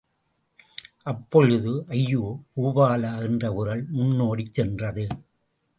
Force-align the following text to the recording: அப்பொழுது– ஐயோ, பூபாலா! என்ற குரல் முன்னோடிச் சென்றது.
அப்பொழுது– 1.07 1.73
ஐயோ, 1.89 2.23
பூபாலா! 2.55 3.13
என்ற 3.21 3.51
குரல் 3.51 3.85
முன்னோடிச் 3.91 4.53
சென்றது. 4.53 5.07